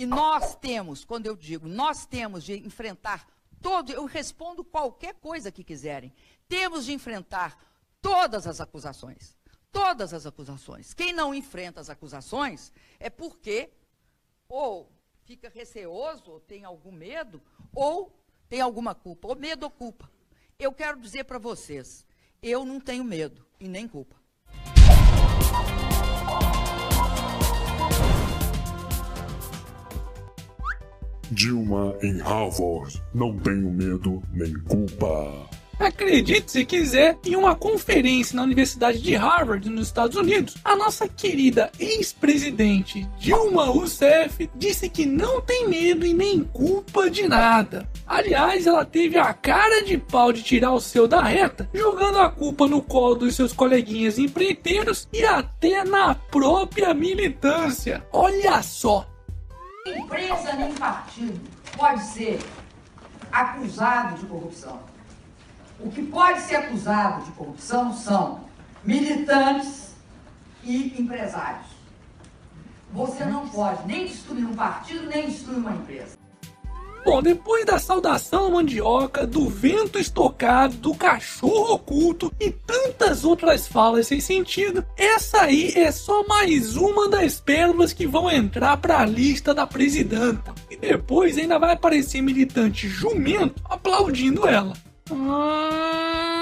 [0.00, 3.28] E nós temos, quando eu digo, nós temos de enfrentar
[3.60, 6.10] todo, eu respondo qualquer coisa que quiserem.
[6.48, 7.62] Temos de enfrentar
[8.00, 9.36] todas as acusações.
[9.70, 10.94] Todas as acusações.
[10.94, 13.68] Quem não enfrenta as acusações é porque
[14.48, 14.90] ou
[15.26, 17.42] fica receoso, ou tem algum medo,
[17.74, 18.10] ou
[18.48, 20.10] tem alguma culpa, ou medo ou culpa.
[20.58, 22.06] Eu quero dizer para vocês,
[22.42, 24.16] eu não tenho medo e nem culpa.
[31.30, 33.02] Dilma em Harvard.
[33.14, 35.48] Não tenho medo nem culpa.
[35.80, 41.08] Acredite se quiser, em uma conferência na Universidade de Harvard, nos Estados Unidos, a nossa
[41.08, 47.88] querida ex-presidente Dilma Rousseff disse que não tem medo e nem culpa de nada.
[48.06, 52.28] Aliás, ela teve a cara de pau de tirar o seu da reta, jogando a
[52.28, 58.04] culpa no colo dos seus coleguinhas empreiteiros e até na própria militância.
[58.12, 59.09] Olha só!
[59.86, 61.40] Empresa nem partido
[61.76, 62.38] pode ser
[63.32, 64.80] acusado de corrupção.
[65.78, 68.44] O que pode ser acusado de corrupção são
[68.84, 69.94] militantes
[70.62, 71.66] e empresários.
[72.92, 76.18] Você não pode nem destruir um partido, nem destruir uma empresa.
[77.04, 84.06] Bom, depois da saudação mandioca, do vento estocado, do cachorro oculto e tantas outras falas
[84.06, 89.06] sem sentido, essa aí é só mais uma das pérolas que vão entrar para a
[89.06, 90.54] lista da presidenta.
[90.70, 94.74] E depois ainda vai aparecer militante jumento aplaudindo ela.
[95.10, 96.39] Ai,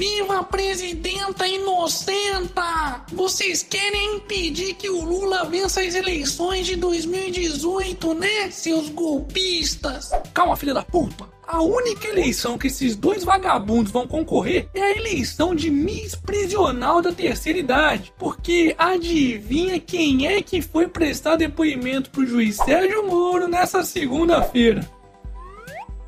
[0.00, 3.04] Viva a presidenta inocenta!
[3.12, 10.10] Vocês querem impedir que o Lula vença as eleições de 2018, né, seus golpistas?
[10.32, 11.28] Calma, filha da puta!
[11.46, 17.02] A única eleição que esses dois vagabundos vão concorrer é a eleição de Miss Prisional
[17.02, 18.10] da terceira idade.
[18.18, 24.88] Porque adivinha quem é que foi prestar depoimento pro juiz Sérgio Moro nessa segunda-feira?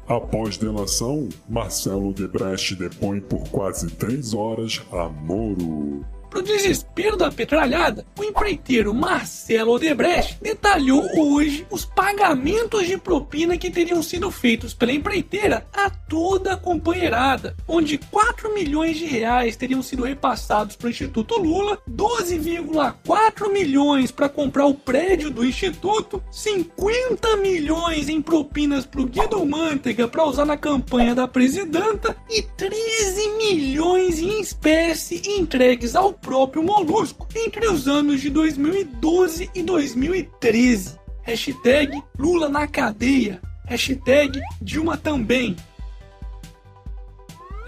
[0.07, 6.05] Após delação, Marcelo Debrecht depõe por quase três horas a Moro.
[6.33, 13.71] Pro desespero da petralhada, o empreiteiro Marcelo Odebrecht detalhou hoje os pagamentos de propina que
[13.71, 19.83] teriam sido feitos pela empreiteira a toda a companheirada, onde 4 milhões de reais teriam
[19.83, 27.37] sido repassados para o Instituto Lula, 12,4 milhões para comprar o prédio do Instituto, 50
[27.37, 33.37] milhões em propinas para o Guido Mantega para usar na campanha da presidenta e 13
[33.37, 40.99] milhões em espécie entregues ao próprio Molusco entre os anos de 2012 e 2013.
[41.23, 43.41] Hashtag Lula na cadeia.
[43.67, 45.55] Hashtag Dilma também.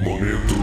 [0.00, 0.54] Momento.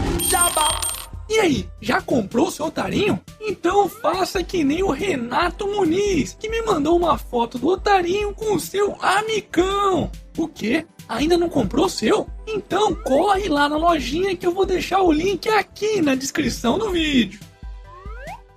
[1.32, 3.18] E aí, já comprou seu otarinho?
[3.40, 8.54] Então faça que nem o Renato Muniz, que me mandou uma foto do otarinho com
[8.54, 10.10] o seu amicão.
[10.36, 10.84] O quê?
[11.08, 12.26] Ainda não comprou o seu?
[12.46, 16.90] Então corre lá na lojinha que eu vou deixar o link aqui na descrição do
[16.90, 17.40] vídeo.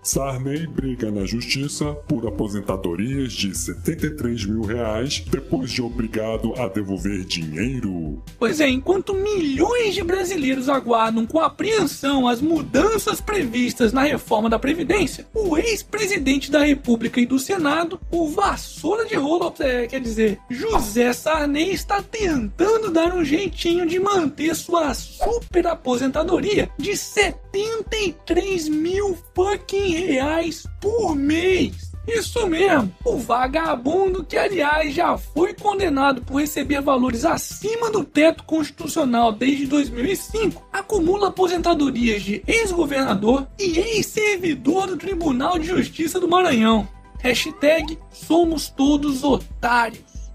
[0.06, 7.26] Sarney briga na justiça por aposentadorias de 73 mil reais depois de obrigado a devolver
[7.26, 8.22] dinheiro.
[8.38, 14.60] Pois é, enquanto milhões de brasileiros aguardam com apreensão as mudanças previstas na reforma da
[14.60, 20.40] Previdência, o ex-presidente da República e do Senado, o vassoura de rolo, é, quer dizer,
[20.52, 29.18] José Sarney, está tentando dar um jeitinho de manter sua super aposentadoria de 73 mil
[29.34, 31.96] fucking reais por mês.
[32.08, 38.44] Isso mesmo, o vagabundo que, aliás, já foi condenado por receber valores acima do teto
[38.44, 46.88] constitucional desde 2005, acumula aposentadorias de ex-governador e ex-servidor do Tribunal de Justiça do Maranhão.
[47.20, 50.30] Hashtag somos todos otários.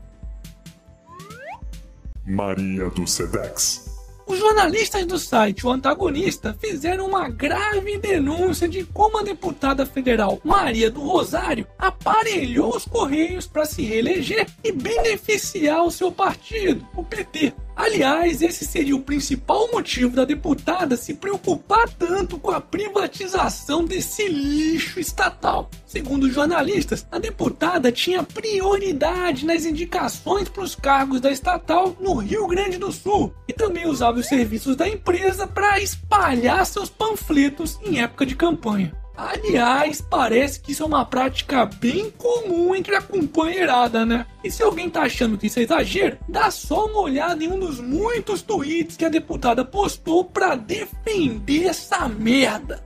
[2.27, 3.90] Maria do Sedex.
[4.31, 10.41] Os jornalistas do site O Antagonista fizeram uma grave denúncia de como a deputada federal
[10.45, 17.03] Maria do Rosário aparelhou os Correios para se reeleger e beneficiar o seu partido, o
[17.03, 17.53] PT.
[17.77, 24.29] Aliás, esse seria o principal motivo da deputada se preocupar tanto com a privatização desse
[24.29, 25.71] lixo estatal.
[25.87, 32.15] Segundo os jornalistas, a deputada tinha prioridade nas indicações para os cargos da estatal no
[32.15, 37.79] Rio Grande do Sul e também usava os serviços da empresa para espalhar seus panfletos
[37.83, 39.00] em época de campanha.
[39.21, 44.27] Aliás, parece que isso é uma prática bem comum entre a companheirada, né?
[44.43, 47.59] E se alguém tá achando que isso é exagero, dá só uma olhada em um
[47.59, 52.83] dos muitos tweets que a deputada postou para defender essa merda.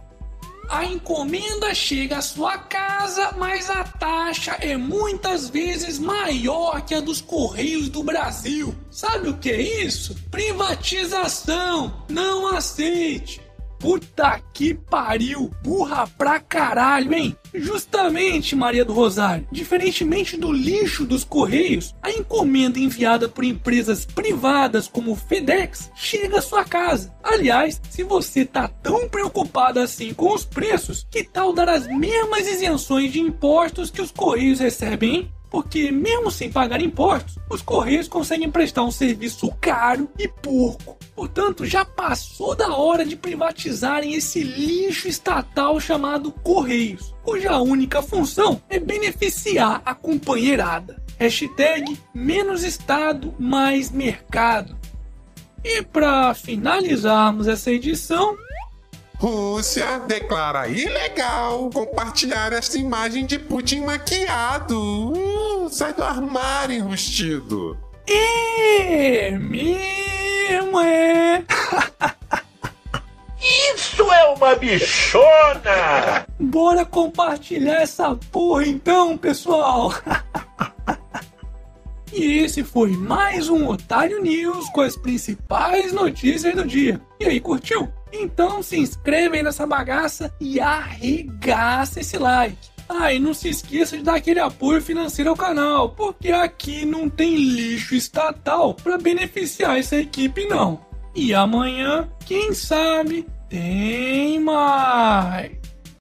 [0.69, 7.01] A encomenda chega à sua casa, mas a taxa é muitas vezes maior que a
[7.01, 8.75] dos Correios do Brasil.
[8.91, 10.17] Sabe o que é isso?
[10.33, 12.05] Privatização!
[12.09, 13.44] Não aceite!
[13.85, 15.51] Puta que pariu!
[15.63, 17.37] Burra pra caralho, hein?
[17.53, 24.89] Justamente, Maria do Rosário, diferentemente do lixo dos Correios, a encomenda enviada por empresas privadas
[24.89, 27.15] como FedEx chega à sua casa.
[27.23, 32.49] Aliás, se você tá tão preocupado assim com os preços, que tal dar as mesmas
[32.49, 35.34] isenções de impostos que os Correios recebem, hein?
[35.55, 40.99] Porque mesmo sem pagar impostos, os Correios conseguem prestar um serviço caro e porco.
[41.15, 48.61] Portanto, já passou da hora de privatizarem esse lixo estatal chamado Correios, cuja única função
[48.69, 51.01] é beneficiar a companheirada.
[51.21, 54.77] Hashtag menos Estado, mais mercado.
[55.63, 58.37] E para finalizarmos essa edição,
[59.19, 65.13] Rússia declara ilegal compartilhar esta imagem de Putin maquiado.
[65.75, 67.77] Sai do armário enrustido.
[68.07, 71.45] É mesmo, é.
[73.75, 76.25] Isso é uma bichona!
[76.39, 79.93] Bora compartilhar essa porra então, pessoal!
[82.13, 87.01] e esse foi mais um Otário News com as principais notícias do dia.
[87.19, 87.93] E aí, curtiu?
[88.13, 92.74] Então se inscreve aí nessa bagaça e arregaça esse like.
[92.89, 97.09] Ah, e não se esqueça de dar aquele apoio financeiro ao canal, porque aqui não
[97.09, 100.85] tem lixo estatal para beneficiar essa equipe não.
[101.15, 105.64] E amanhã, quem sabe, tem mais.